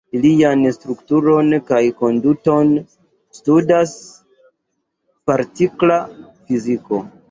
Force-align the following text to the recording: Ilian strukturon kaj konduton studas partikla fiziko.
Ilian 0.17 0.61
strukturon 0.77 1.53
kaj 1.67 1.81
konduton 1.99 2.73
studas 3.43 3.95
partikla 5.33 6.05
fiziko. 6.13 7.09